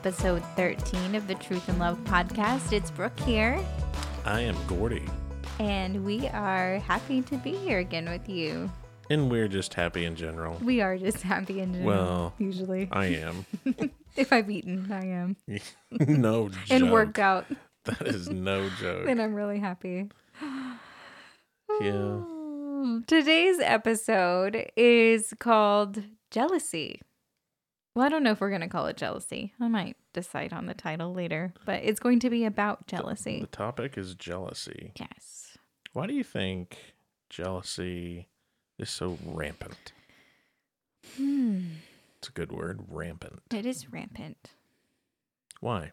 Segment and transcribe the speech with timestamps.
[0.00, 2.72] episode 13 of the Truth and Love podcast.
[2.72, 3.62] It's Brooke here,
[4.24, 5.04] I am Gordy,
[5.58, 8.70] and we are happy to be here again with you.
[9.10, 10.56] and we're just happy in general.
[10.64, 12.88] We are just happy in general, Well, usually.
[12.90, 13.44] I am.
[14.16, 15.36] if I've eaten, I am.
[15.90, 16.58] no joke.
[16.70, 17.44] And worked out,
[17.84, 19.06] That is no joke.
[19.06, 20.08] and I'm really happy.
[21.82, 22.20] Yeah.
[23.06, 27.02] Today's episode is called Jealousy.
[28.00, 29.52] Well, I don't know if we're going to call it jealousy.
[29.60, 33.40] I might decide on the title later, but it's going to be about jealousy.
[33.42, 34.92] The topic is jealousy.
[34.98, 35.58] Yes.
[35.92, 36.94] Why do you think
[37.28, 38.28] jealousy
[38.78, 39.92] is so rampant?
[41.18, 41.60] Hmm.
[42.16, 43.42] It's a good word, rampant.
[43.50, 44.52] It is rampant.
[45.60, 45.90] Why?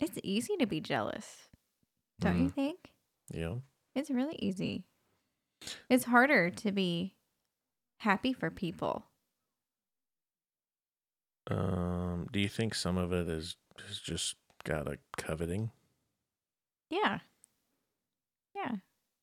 [0.00, 1.46] It's easy to be jealous,
[2.18, 2.54] don't you Mhm.
[2.54, 2.90] think?
[3.32, 3.58] Yeah.
[3.94, 4.82] It's really easy.
[5.88, 7.14] It's harder to be
[7.98, 9.04] happy for people.
[11.50, 13.56] Um, do you think some of it is
[13.88, 15.70] is just got a coveting?
[16.90, 17.20] Yeah.
[18.54, 18.76] Yeah.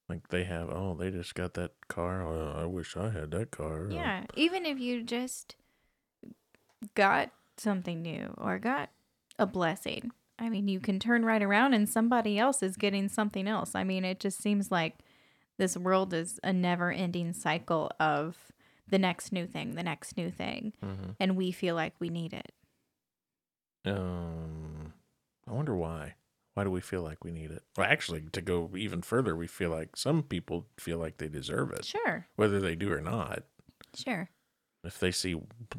[0.07, 2.21] Like they have, oh, they just got that car.
[2.25, 3.85] Oh, I wish I had that car.
[3.85, 4.25] Or- Yeah.
[4.35, 5.55] Even if you just
[6.93, 8.89] got something new or got
[9.39, 13.47] a blessing, I mean, you can turn right around and somebody else is getting something
[13.47, 13.73] else.
[13.73, 14.97] I mean, it just seems like
[15.57, 18.37] this world is a never ending cycle of
[18.87, 20.73] the next new thing, the next new thing.
[20.83, 21.15] Mhm.
[21.19, 22.51] And we feel like we need it.
[23.85, 24.93] Um,
[25.47, 26.15] I wonder why.
[26.53, 27.63] Why do we feel like we need it?
[27.77, 31.71] Well, actually, to go even further, we feel like some people feel like they deserve
[31.71, 32.27] it, Sure.
[32.37, 33.43] whether they do or not.
[33.93, 34.29] Sure.
[34.83, 35.33] If they see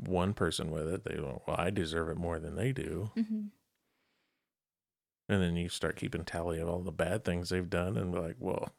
[0.04, 3.46] one person with it, they go, "Well, I deserve it more than they do," hmm
[5.28, 8.18] and then you start keeping tally of all the bad things they've done, and be
[8.18, 8.70] like, "Well,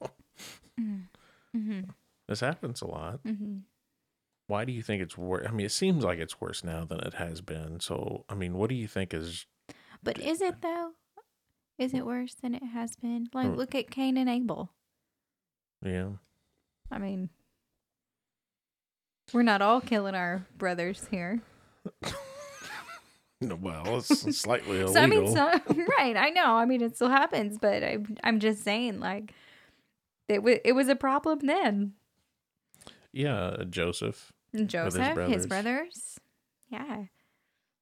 [0.77, 1.81] hmm
[2.27, 3.59] this happens a lot." hmm
[4.47, 5.45] Why do you think it's worse?
[5.47, 7.79] I mean, it seems like it's worse now than it has been.
[7.81, 9.45] So, I mean, what do you think is?
[10.01, 10.91] But is it though?
[11.77, 13.27] Is it worse than it has been?
[13.33, 13.55] Like, Hmm.
[13.55, 14.71] look at Cain and Abel.
[15.83, 16.11] Yeah,
[16.89, 17.29] I mean,
[19.33, 21.41] we're not all killing our brothers here.
[23.41, 24.93] no, well, it's slightly illegal.
[24.93, 26.17] So, I mean, so, right?
[26.17, 26.55] I know.
[26.55, 29.33] I mean, it still happens, but I, I'm just saying, like,
[30.27, 31.93] it was it was a problem then.
[33.13, 34.33] yeah, Joseph.
[34.65, 35.45] Joseph, his brothers.
[35.47, 36.19] brothers.
[36.69, 37.03] yeah,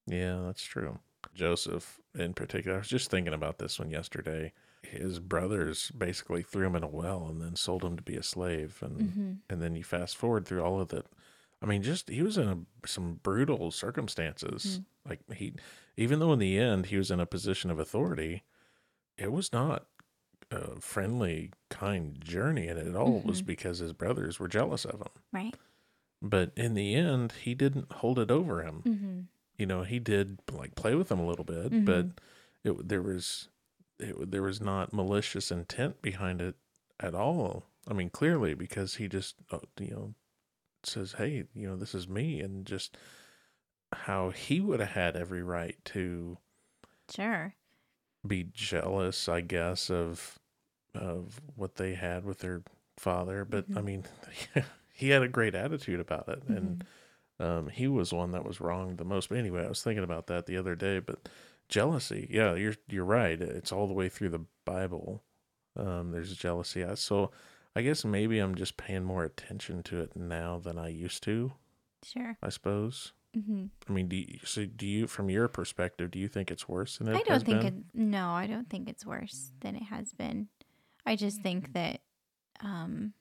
[0.07, 0.99] Yeah, that's true.
[1.33, 4.53] Joseph, in particular, I was just thinking about this one yesterday.
[4.83, 8.23] His brothers basically threw him in a well and then sold him to be a
[8.23, 11.05] slave, and hmm and then you fast forward through all of it.
[11.61, 14.81] I mean, just he was in a, some brutal circumstances.
[15.07, 15.53] Like he,
[15.97, 18.43] even though in the end he was in a position of authority,
[19.17, 19.85] it was not
[20.51, 23.45] a friendly, kind journey, and it all was Mhm.
[23.47, 25.09] because his brothers were jealous of him.
[25.31, 25.55] right.
[26.29, 29.19] But in the end, he didn't hold it over him hmm
[29.57, 31.85] you know he did like play with them a little bit Mhm.
[31.85, 32.07] but
[32.63, 33.47] it there was
[33.99, 36.55] it, there was not malicious intent behind it
[36.99, 40.13] at all i mean clearly because he just uh, you know
[40.83, 42.97] says hey you know this is me and just
[43.93, 46.37] how he would have had every right to
[47.09, 47.55] Sure.
[48.27, 50.37] be jealous i guess of
[50.93, 52.61] of what they had with their
[52.97, 53.85] father but i Mhm.
[53.85, 54.03] mean
[54.95, 56.83] he had a great attitude about it and
[57.39, 57.45] Mhm.
[57.45, 59.27] um, he was one that was wrong the most.
[59.29, 60.99] But anyway, I was thinking about that the other day.
[60.99, 61.27] But
[61.67, 63.39] jealousy, yeah, you're you're right.
[63.41, 65.21] It's all the way through the Bible.
[65.75, 66.83] Um, there's jealousy.
[66.85, 67.31] I- So
[67.75, 71.51] I guess maybe I'm just paying more attention to it now than I used to.
[72.03, 72.37] Sure.
[72.41, 73.11] I suppose.
[73.33, 76.69] hmm I mean, do you, so do you, from your perspective, do you think it's
[76.69, 77.65] worse than it I don't think been?
[77.79, 77.83] it.
[77.93, 80.47] No, I don't think it's worse than it has been.
[81.05, 81.99] I just think that,
[82.61, 83.13] um,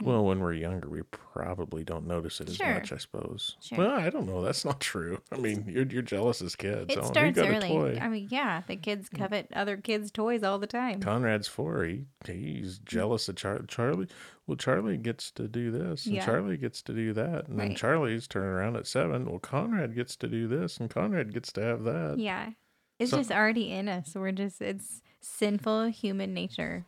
[0.00, 0.06] Hmm.
[0.06, 2.74] Well, when we're younger, we probably don't notice it as Sure.
[2.74, 2.92] much.
[2.92, 3.56] I suppose.
[3.60, 3.78] Sure.
[3.78, 4.42] Well, I don't know.
[4.42, 5.20] That's not true.
[5.32, 6.92] I mean, you're you're jealous as kids.
[6.92, 7.68] it Oh, you starts got a early.
[7.68, 7.98] toy.
[8.00, 9.16] I mean, yeah, the kids hmm.
[9.18, 11.00] covet other kids' toys all the time.
[11.00, 11.84] Conrad's four.
[11.84, 12.84] He he's hmm.
[12.86, 14.08] jealous of Char- Charlie.
[14.46, 16.24] Well, Charlie gets to do this, and Yeah.
[16.24, 17.76] Charlie gets to do that, and then Right.
[17.76, 19.26] Charlie's turning around at seven.
[19.26, 22.16] Well, Conrad gets to do this, and Conrad gets to have that.
[22.18, 22.52] Yeah,
[22.98, 24.14] it's So- just already in us.
[24.14, 26.86] We're just it's sinful human nature.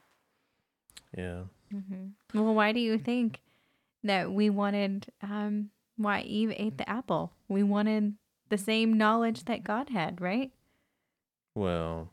[1.16, 1.42] Yeah.
[1.70, 3.40] Hmm Well, why do you think
[4.02, 5.06] that we wanted?
[5.22, 7.32] Um, why Eve ate the apple?
[7.48, 8.14] We wanted
[8.48, 10.50] the same knowledge that God had, right?
[11.54, 12.10] Well,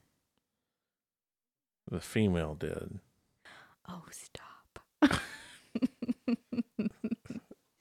[1.89, 2.99] the female did.
[3.87, 4.79] Oh, stop.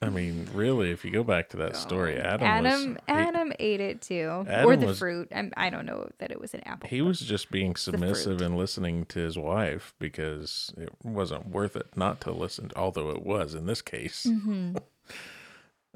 [0.03, 2.99] I mean, really, if you go back to that story, Adam, Adam, was
[3.47, 5.29] Adam ate it too, or the was- fruit.
[5.35, 6.89] I'm, I don't know that it was an apple.
[6.89, 11.97] he, was just being submissive and listening to his wife because it wasn't worth it
[11.97, 12.71] not to listen.
[12.77, 14.25] Although it was in this case.
[14.25, 14.77] hmm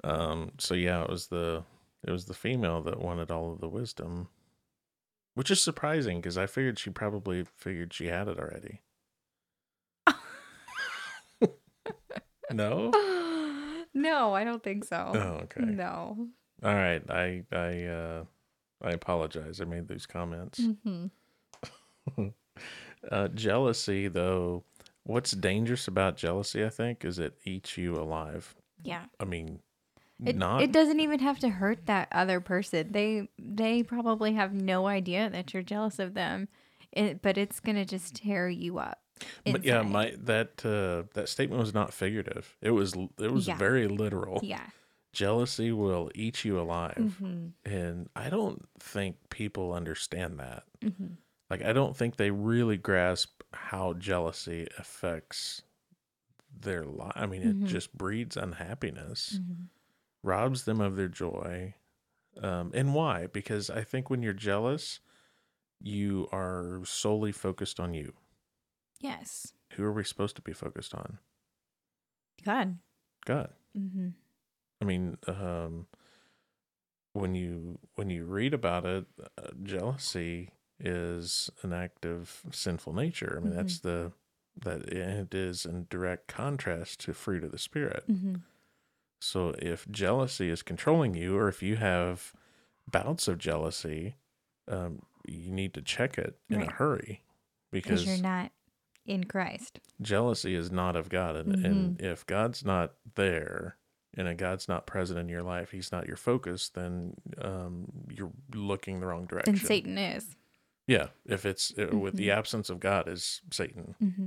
[0.03, 1.63] Um, so yeah, it was the
[2.07, 4.29] It was the female that wanted all of the wisdom,
[5.35, 8.81] which is surprising because I figured she probably figured she had it already.
[12.51, 12.91] no.
[13.95, 15.11] no, I don't think so.
[15.15, 15.61] Oh, okay.
[15.61, 16.29] No.
[16.63, 17.03] All right.
[17.11, 18.25] I I uh
[18.83, 19.61] I apologize.
[19.61, 20.61] I made those comments.
[20.85, 21.07] hmm
[23.11, 24.65] uh, jealousy, though,
[25.05, 28.55] what's dangerous about jealousy, I think, is it eats you alive.
[28.83, 29.05] Yeah.
[29.19, 29.61] I mean,
[30.25, 32.93] It, not it doesn't even have to hurt that other person.
[32.93, 36.49] They they probably have no idea that you're jealous of them,
[36.93, 38.99] it, but it's gonna just tear you up.
[39.45, 42.57] But yeah, my that uh, that statement was not figurative.
[42.63, 43.57] It was it was Yeah.
[43.57, 44.41] very literal.
[44.43, 44.67] yeah.
[45.13, 50.65] Jealousy will eat you alive, hmm and I don't think people understand that.
[50.83, 51.15] hmm
[51.51, 55.63] Like, I don't think they really grasp how jealousy affects
[56.59, 57.13] their life.
[57.17, 57.63] I mean, Mhm.
[57.63, 59.65] it just breeds unhappiness, hmm
[60.23, 61.75] robs them of their joy.
[62.43, 63.27] Um, and why?
[63.27, 65.01] Because I think when you're jealous,
[65.81, 68.15] you are solely focused on you.
[69.01, 69.55] Yes.
[69.73, 71.19] Who are we supposed to be focused on?
[72.45, 72.79] God.
[73.25, 73.53] God.
[73.75, 74.11] hmm
[74.81, 75.87] I mean, um,
[77.13, 79.07] when you when you read about it,
[79.39, 83.39] uh, jealousy is an act of sinful nature.
[83.41, 84.13] I mean, that's the
[84.63, 88.05] that it is in direct contrast to fruit of the spirit.
[88.07, 88.37] hmm
[89.21, 92.33] So if jealousy is controlling you, or if you have
[92.91, 94.17] bouts of jealousy,
[94.69, 97.23] um, you need to check it in a hurry
[97.71, 98.53] Because because you're not
[99.07, 99.81] in Christ.
[100.01, 101.37] jealousy is not of God.
[101.37, 101.65] And, Mm-hmm.
[101.67, 103.77] and if God's not there
[104.17, 108.33] and if God's not present in your life, He's not your focus, then um, you're
[108.55, 109.55] looking the wrong direction.
[109.55, 110.37] Then Satan is.
[110.87, 111.09] Yeah.
[111.25, 112.37] If it's uh, with the Mhm.
[112.37, 113.95] absence of God is Satan.
[113.99, 114.27] hmm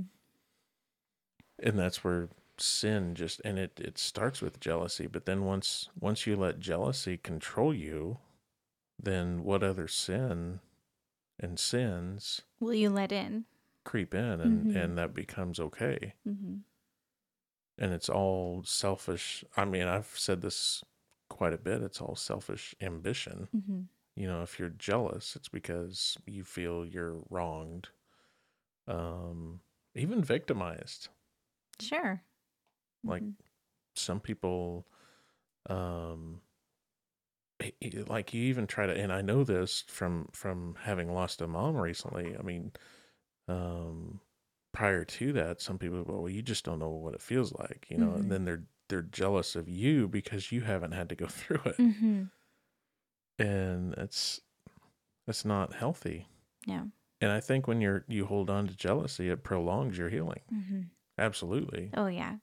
[1.62, 6.24] And that's where sin just and it it starts with jealousy but then once once
[6.24, 8.18] you let jealousy control you
[9.02, 10.60] then what other sin
[11.40, 13.44] and sins Will you let in?
[13.82, 14.76] creep in and Mhm.
[14.76, 16.58] and that becomes okay hmm
[17.78, 20.84] and it's all selfish i mean i've said this
[21.30, 23.84] quite a bit it's all selfish ambition hmm
[24.16, 27.88] you know if you're jealous it's because you feel you're wronged
[28.88, 29.60] um
[29.94, 31.08] even victimized
[31.80, 32.24] Sure.
[33.06, 33.36] Like, Mhm.
[33.96, 34.88] some people
[35.70, 36.42] um
[38.06, 41.76] like you even try to and i know this from from having lost a mom
[41.76, 42.72] recently i mean
[43.48, 44.20] um
[44.74, 47.86] prior to that some people go well you just don't know what it feels like
[47.88, 48.20] you know Mhm.
[48.20, 51.78] and then they're they're jealous of you because you haven't had to go through it
[51.78, 52.30] Mhm.
[53.38, 54.40] and it's
[55.26, 56.26] it's not healthy
[56.66, 56.84] Yeah.
[57.20, 60.82] and i think when you're you hold on to jealousy it prolongs your healing hmm
[61.18, 62.36] absolutely Oh yeah.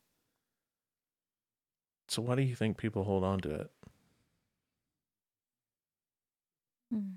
[2.08, 3.72] so why do you think people hold on to it
[6.94, 7.16] Mm.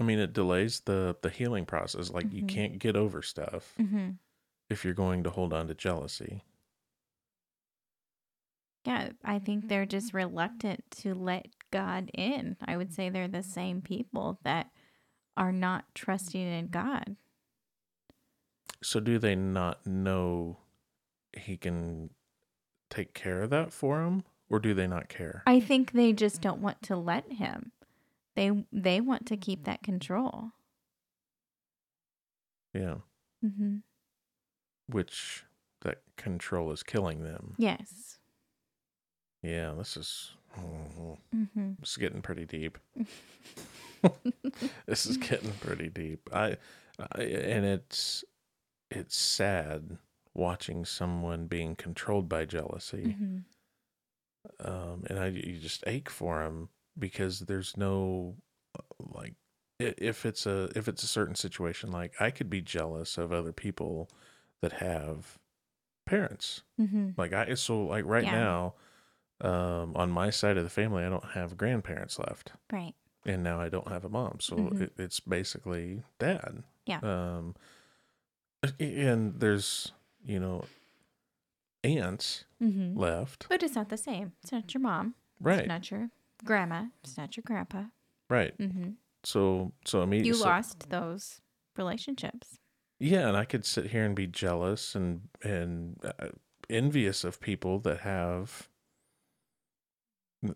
[0.00, 2.10] I mean, it delays the the healing process.
[2.10, 2.48] Like you Mhm.
[2.48, 4.12] can't get over stuff hmm
[4.70, 6.44] if you're going to hold on to jealousy.
[8.84, 12.56] Yeah, I think they're just reluctant to let God in.
[12.62, 14.70] I would say they're the same people that
[15.36, 17.16] are not trusting in God.
[18.82, 20.58] So do they not know
[21.36, 22.10] he can
[22.90, 25.42] take care of that for them, or do they not care?
[25.46, 27.72] I think they just don't want to let him.
[28.40, 30.52] They they want to keep that control.
[32.72, 32.94] Yeah,
[33.42, 33.80] hmm
[34.86, 35.44] which
[35.82, 37.54] that control is killing them.
[37.58, 38.18] Yes.
[39.42, 42.78] Yeah, this is mhm, hmm this is getting pretty deep.
[44.86, 46.26] this is getting pretty deep.
[46.32, 46.56] I,
[46.98, 48.24] I and it's
[48.90, 49.98] it's sad
[50.32, 53.16] watching someone being controlled by jealousy.
[53.18, 53.38] hmm
[54.60, 56.70] um, and I you just ache for him
[57.00, 58.36] because there's no
[58.78, 58.82] uh,
[59.14, 59.34] like
[59.78, 63.52] if it's a if it's a certain situation like I could be jealous of other
[63.52, 64.10] people
[64.60, 65.38] that have
[66.06, 68.32] parents hmm like I so like right Yeah.
[68.32, 68.74] now
[69.40, 72.94] um, on my side of the family I don't have grandparents left Right.
[73.24, 74.82] and now I don't have a mom so Mhm.
[74.82, 77.00] it, it's basically dad Yeah.
[77.02, 77.54] um
[78.78, 79.92] and there's
[80.24, 80.64] you know
[81.82, 84.32] aunts hmm left But it's not the same.
[84.42, 85.14] It's not your mom.
[85.40, 86.10] right It's not your
[86.44, 86.86] grandma.
[87.02, 87.84] It's not your grandpa.
[88.28, 88.90] right hmm
[89.24, 91.40] So so immediately You so- lost those
[91.76, 92.58] relationships.
[92.98, 96.28] yeah, and I could sit here and be jealous and and uh,
[96.68, 98.68] envious of people that have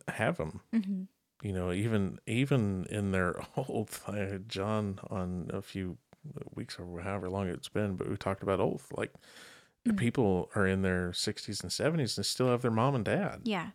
[0.09, 0.61] have them.
[0.73, 1.03] hmm
[1.43, 4.05] You know, even even in their oath.
[4.07, 5.99] Had John on a few
[6.55, 8.88] weeks or however long it's been, but we talked about oath.
[8.97, 9.12] Like
[9.87, 9.99] Mm.
[9.99, 13.43] people are in their sixties and seventies and still have their mom and dad.
[13.45, 13.73] Yeah.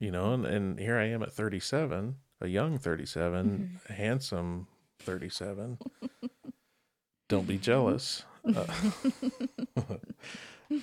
[0.00, 4.66] You know, and, and here I am at 37, a young 37, a handsome
[5.00, 5.78] 37.
[7.28, 8.22] Don't be jealous.
[9.76, 9.98] Uh,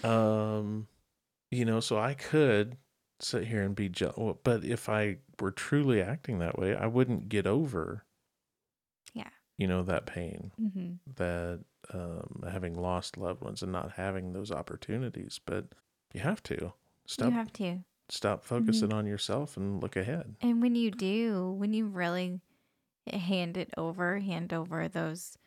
[0.07, 0.87] um,
[1.49, 2.77] you know, so I could
[3.19, 7.27] sit here and be jealous, but if I were truly acting that way, I wouldn't
[7.29, 8.03] get over,
[9.13, 9.29] Yeah.
[9.57, 11.61] you know, that pain, hmm that
[11.93, 15.39] um, having lost loved ones and not having those opportunities.
[15.43, 15.65] But
[16.13, 16.73] you have to
[17.07, 17.79] stop, You have to.
[18.09, 18.55] Stop mm-hmm.
[18.55, 20.35] focusing on yourself and look ahead.
[20.41, 22.39] And when you do, when you really
[23.11, 25.37] hand it over, hand over those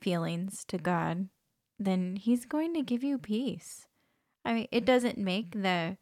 [0.00, 1.28] feelings to God,
[1.78, 3.86] then He's going to give you peace.
[4.44, 5.96] I mean, it doesn't make the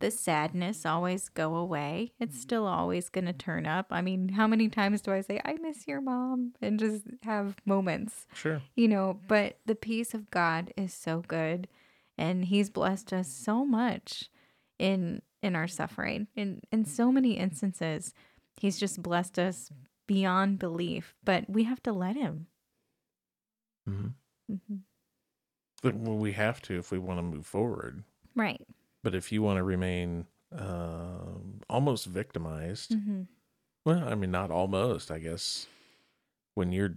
[0.00, 2.12] the sadness always go away.
[2.20, 2.40] It's mm-hmm.
[2.40, 3.86] still always going to turn up.
[3.90, 7.56] I mean, how many times do I say I miss your mom and just have
[7.64, 8.62] moments, Sure.
[8.76, 11.66] you know, but the peace of God is so good
[12.16, 14.30] and he's blessed us so much
[14.78, 16.28] in in our suffering.
[16.34, 18.14] In in so many instances,
[18.56, 19.70] he's just blessed us
[20.06, 22.46] beyond belief, but we have to let him.
[23.88, 24.08] Mm-hmm.
[24.52, 24.76] Mm-hmm.
[25.82, 28.02] But we have to if we want to move forward.
[28.34, 28.66] Right.
[29.04, 33.22] But if you want to remain um, almost victimized, hmm
[33.84, 35.66] well, I mean, not almost, I guess.
[36.54, 36.96] When you're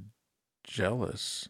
[0.65, 1.47] jealous,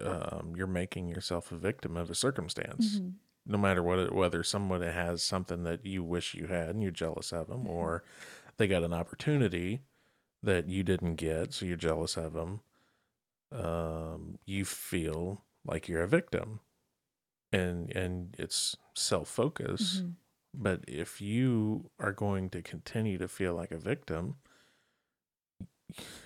[0.00, 2.98] um, you're making yourself a victim of a circumstance.
[2.98, 3.08] hmm
[3.46, 6.90] No matter what, it, whether someone has something that you wish you had and you're
[6.90, 7.70] jealous of them, Mhm.
[7.70, 8.04] or
[8.56, 9.82] they got an opportunity
[10.42, 12.60] that you didn't get, so you're jealous of them.
[13.52, 16.60] Um, you feel like you're a victim,
[17.52, 20.00] and and it's self focus.
[20.00, 20.10] hmm
[20.54, 24.36] But if you are going to continue to feel like a victim,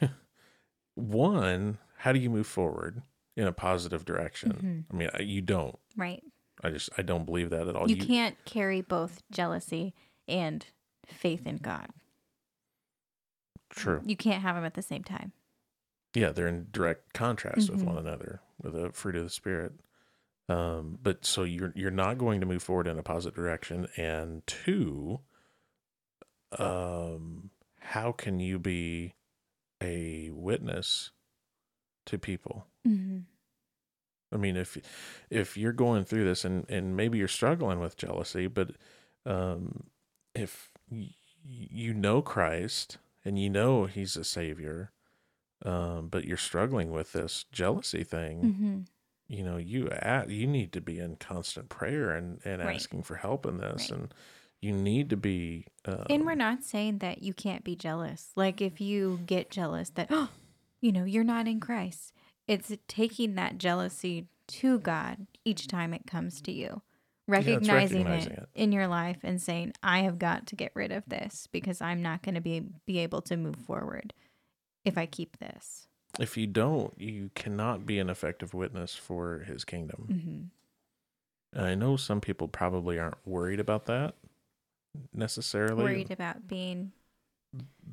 [0.94, 3.02] one, how do you move forward
[3.36, 4.86] in a positive direction?
[4.90, 5.78] I mean, you don't.
[5.96, 6.22] Right.
[6.62, 7.88] I just I don't believe that at all.
[7.90, 9.94] You can't carry both jealousy
[10.28, 10.64] and
[11.06, 11.88] faith in God.
[13.70, 14.02] true.
[14.04, 15.32] You can't have them at the same time.
[16.14, 17.86] Yeah, they're in direct contrast with Mhm.
[17.86, 19.72] one another with the fruit of the spirit.
[20.48, 23.86] Um, but so you're you're not going to move forward in a positive direction.
[23.96, 25.20] And two,
[26.58, 29.14] um, how can you be
[29.80, 31.12] a witness
[32.06, 32.66] to people?
[32.84, 33.20] hmm
[34.32, 34.78] I mean, if
[35.30, 38.72] if you're going through this and and maybe you're struggling with jealousy, but
[39.26, 39.84] um,
[40.34, 44.92] if y- you know Christ and you know He's a Savior,
[45.64, 48.78] um, but you're struggling with this jealousy thing, hmm
[49.28, 52.74] you know, you at, you need to be in constant prayer and and Right.
[52.74, 54.00] asking for help in this, Right.
[54.00, 54.14] and
[54.60, 55.66] you need to be.
[55.84, 58.30] Um, And we're not saying that you can't be jealous.
[58.34, 60.30] Like if you get jealous that, oh,
[60.80, 62.12] you know, you're not in Christ.
[62.50, 66.82] It's taking that jealousy to God each time it comes to you.
[67.28, 68.48] Recognizing, recognizing it, it.
[68.56, 72.02] in your life and saying, I have got to get rid of this because I'm
[72.02, 74.12] not going to be be able to move forward
[74.84, 75.86] if I keep this.
[76.18, 80.50] if you don't, you cannot be an effective witness for His kingdom.
[81.52, 84.16] hmm And I know some people probably aren't worried about that
[85.14, 85.84] necessarily.
[85.84, 86.90] Worried about being,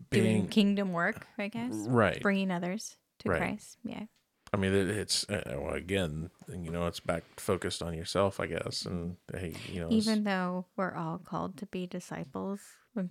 [0.10, 2.20] being doing kingdom work, I guess, right.
[2.24, 3.38] bringing others to Right.
[3.38, 3.78] Christ.
[3.84, 4.06] Yeah.
[4.54, 8.48] I mean, it, it's uh, well, again, you know, it's back focused on yourself, I
[8.48, 8.86] guess.
[8.86, 12.62] And hey, you know, Even though we're all called to be disciples,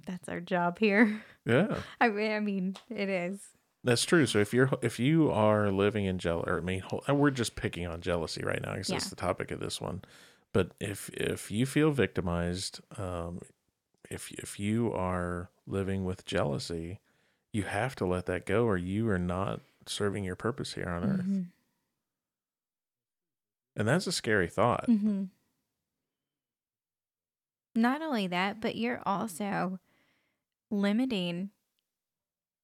[0.06, 1.22] that's our job here.
[1.44, 3.40] yeah, I mean, I mean, it is.
[3.84, 4.26] that's true.
[4.26, 7.86] So if you're if you are living in jealousy, or I mean, we're just picking
[7.86, 10.02] on jealousy right now because that's the topic of this one.
[10.52, 13.40] But if if you feel victimized, um,
[14.10, 16.98] if if you are living with jealousy,
[17.52, 21.04] you have to let that go, or you are not serving your purpose here on
[21.04, 21.24] earth.
[21.26, 21.46] Mhm.
[23.76, 24.86] And that's a scary thought.
[24.88, 25.30] Mhm.
[27.74, 29.78] Not only that, but you're also
[30.70, 31.50] limiting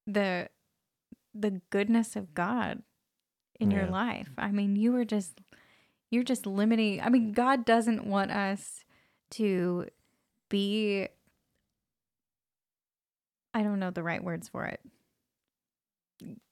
[0.07, 0.49] the
[1.35, 2.83] the goodness of God
[3.59, 4.29] in your life.
[4.37, 5.39] I mean, you were just
[6.09, 7.01] you're just limiting.
[7.01, 8.83] I mean, God doesn't want us
[9.31, 9.87] to
[10.49, 11.07] be
[13.53, 14.81] I don't know the right words for it.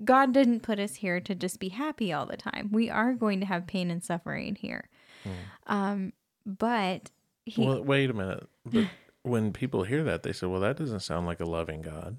[0.04, 2.70] God didn't put us here to just be happy all the time.
[2.72, 4.90] We are going to have pain and suffering here.
[5.26, 5.34] Mm.
[5.68, 6.14] Um,
[6.46, 7.12] but
[7.46, 8.48] he, Well, wait a minute.
[8.66, 8.88] But
[9.24, 12.18] when people hear that, they say, "Well, that doesn't sound like a loving God."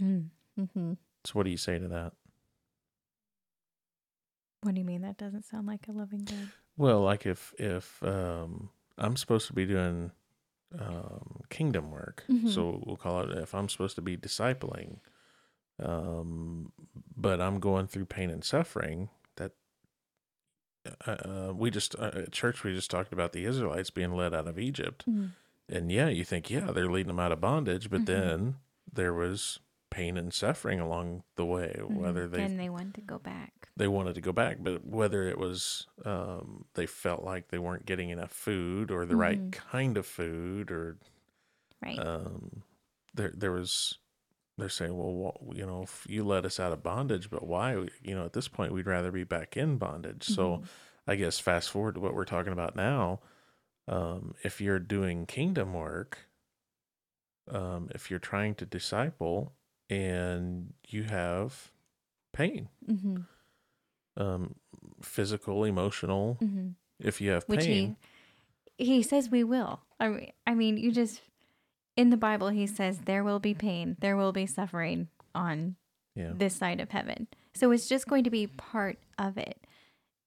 [0.00, 0.28] Mm,
[0.58, 0.96] mhm.
[1.24, 2.12] So, what do you say to that?
[4.62, 6.48] what do you mean that doesn't sound like a loving God?
[6.76, 10.10] Well, like if if um, I'm supposed to be doing
[10.78, 12.50] um, kingdom work, Mhm.
[12.50, 14.98] so we'll call it if I'm supposed to be discipling,
[15.82, 16.72] um,
[17.16, 19.10] but I'm going through pain and suffering.
[19.36, 19.52] That
[21.06, 24.34] uh, uh, we just uh, at church we just talked about the Israelites being led
[24.34, 25.04] out of Egypt.
[25.08, 25.30] Mm,
[25.68, 28.06] and yeah, you think, yeah, they're leading them out of bondage, but Mhm.
[28.06, 28.56] then
[28.92, 29.58] there was
[29.90, 32.30] pain and suffering along the way, whether Mhm.
[32.32, 33.68] they and they wanted to go back.
[33.76, 37.84] they wanted to go back, but whether it was um, they felt like they weren't
[37.86, 40.98] getting enough food or the right kind of food, or
[41.82, 41.98] Right.
[41.98, 42.62] um,
[43.14, 43.98] there there was
[44.58, 47.72] they're saying, well, you know, if you let us out of bondage, but why?
[48.02, 50.24] You know, at this point, we'd rather be back in bondage.
[50.24, 50.64] So Mhm.
[51.06, 53.20] I guess fast forward to what we're talking about now.
[53.86, 56.30] Um, if you're doing kingdom work,
[57.48, 59.52] um, if you're trying to disciple
[59.88, 61.70] and you have
[62.32, 63.26] pain, Mhm.
[64.16, 64.54] um,
[65.02, 66.74] physical, emotional, Mhm.
[66.98, 67.96] if you have Which pain,
[68.78, 69.80] he he says we will.
[70.00, 71.22] I mean, I mean, you just
[71.96, 75.76] in the Bible he says there will be pain, there will be suffering on
[76.14, 77.26] yeah, this side of heaven.
[77.54, 79.58] So it's just going to be part of it.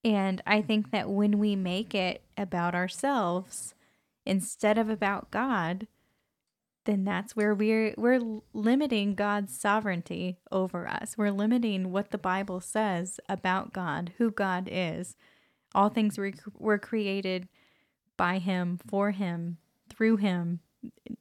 [0.04, 3.76] And I think that when we make it about ourselves
[4.26, 5.88] instead of about God,
[6.86, 11.18] then that's where we're we're limiting God's sovereignty over us.
[11.18, 15.16] We're limiting what the Bible says about God, who God is.
[15.76, 17.48] All things were, were created
[18.18, 19.58] by him, for him,
[19.88, 20.62] through him.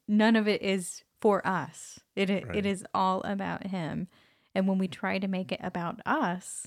[0.07, 2.01] None of it is for us.
[2.17, 2.57] It it, Right.
[2.57, 4.09] it is all about him.
[4.55, 6.67] And when we try to make it about us,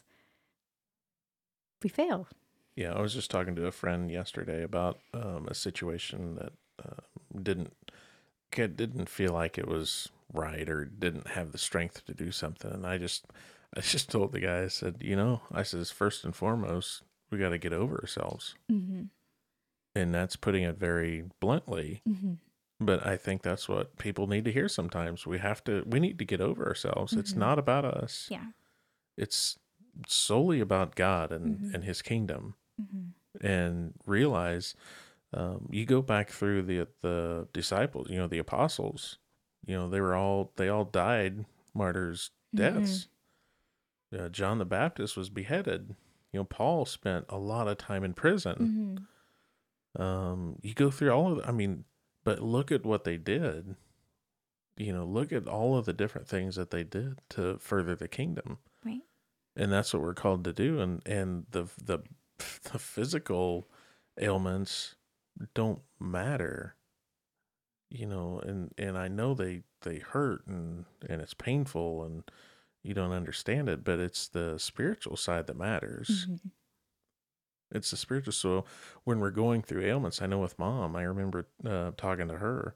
[1.83, 2.27] we fail.
[2.75, 2.93] yeah.
[2.93, 7.01] I was just talking to a friend yesterday about um, a situation that uh,
[7.41, 7.73] didn't
[8.51, 12.85] didn't feel like it was right or didn't have the strength to do something, and
[12.85, 13.25] I just
[13.75, 17.37] I just told the guy I said, you know, I says first and foremost we
[17.37, 19.03] got to get over ourselves, Mm-hmm.
[19.95, 22.01] and that's putting it very bluntly.
[22.07, 22.33] Mm-hmm.
[22.83, 25.27] But I think that's what people need to hear sometimes.
[25.27, 27.13] We have to, we need to get over ourselves.
[27.13, 27.37] It's Mhm.
[27.37, 28.27] not about us.
[28.31, 28.47] Yeah.
[29.17, 29.59] It's
[30.07, 31.73] solely about God and, Mhm.
[31.75, 32.55] and his kingdom.
[32.81, 33.45] Mm-hmm.
[33.45, 34.73] And realize
[35.33, 39.17] um, you go back through the, the disciples, you know, the apostles,
[39.65, 43.07] you know, they were all, they all died martyrs' deaths.
[44.17, 45.95] Uh, John the Baptist was beheaded.
[46.33, 48.97] You know, Paul spent a lot of time in prison
[49.95, 50.01] Mm-hmm.
[50.01, 51.83] um you go through all of the, i mean
[52.23, 53.75] but look at what they did.
[54.77, 58.07] You know look at all of the different things that they did to further the
[58.07, 58.57] kingdom.
[58.83, 59.01] Right.
[59.55, 60.79] and that's what we're called to do.
[60.79, 61.99] And and the the
[62.71, 63.67] the physical
[64.19, 64.95] ailments
[65.53, 66.75] don't matter.
[67.89, 72.23] You know and and i know they they hurt and and it's painful and
[72.83, 76.25] you don't understand it but it's the spiritual side that matters.
[76.29, 76.47] Mm-hmm.
[77.71, 78.33] It's the spiritual.
[78.33, 78.65] So
[79.03, 82.75] when we're going through ailments, I know with mom, I remember uh, talking to her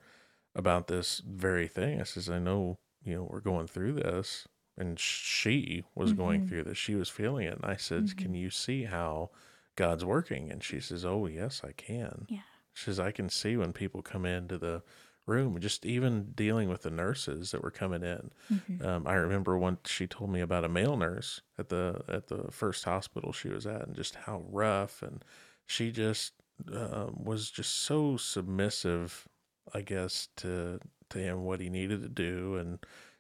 [0.56, 2.00] about this very thing.
[2.00, 6.48] I says, I know, you know, we're going through this, and she was going Mhm.
[6.48, 6.78] through this.
[6.78, 8.18] She was feeling it, and I said, Mhm.
[8.18, 9.32] "Can you see how
[9.76, 12.42] God's working?" And she says, "Oh yes, I can." Yeah.
[12.74, 14.84] She says, "I can see when people come into the
[15.26, 18.86] room, just even dealing with the nurses that were coming in." Mm-hmm.
[18.86, 22.52] Um, I remember once she told me about a male nurse at the at the
[22.52, 25.24] first hospital she was at, and just how rough, and
[25.66, 26.34] she just
[26.74, 29.28] uh, was just so submissive,
[29.74, 32.80] I guess, to to him what he needed to do, and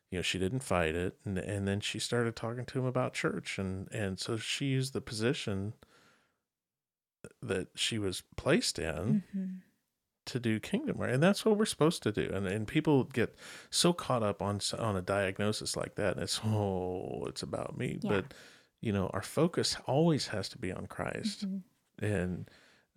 [0.09, 3.13] you know she didn't fight it, and and then she started talking to him about
[3.13, 5.73] church, and and so she used the position
[7.41, 9.45] that she was placed in Mm-hmm.
[10.25, 13.35] To do kingdom work and that's what we're supposed to do and and people get
[13.69, 17.99] so caught up on on a diagnosis like that and it's oh it's about me
[18.01, 18.09] Yeah.
[18.09, 18.33] but
[18.81, 22.05] you know our focus always has to be on christ Mm-hmm.
[22.05, 22.49] and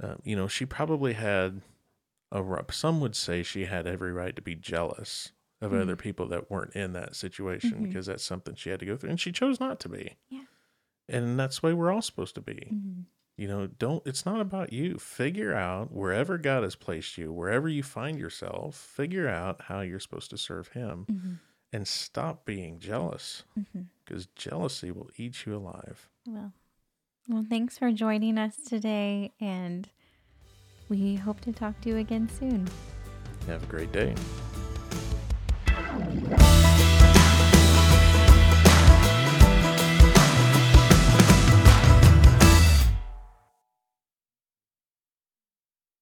[0.03, 1.61] um, you know she probably had
[2.33, 6.01] a ru- some would say she had every right to be jealous of other Mhm.
[6.01, 7.83] people that weren't in that situation Mhm.
[7.85, 10.45] because that's something she had to go through and she chose not to be Yeah.
[11.09, 13.01] and that's the way we're all supposed to be Mm-hmm.
[13.39, 14.99] You know, don't, it's not about you.
[14.99, 20.01] Figure out wherever God has placed you, wherever you find yourself, figure out how you're
[20.01, 21.33] supposed to serve Him Mm-hmm.
[21.73, 23.83] and stop being jealous Mm-hmm.
[24.05, 26.09] because jealousy will eat you alive.
[26.27, 26.53] Well,
[27.29, 29.89] well, thanks for joining us today, and
[30.89, 32.67] we hope to talk to you again soon.
[33.47, 34.15] Have a great day.